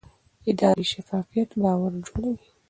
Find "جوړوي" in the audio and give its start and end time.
2.07-2.45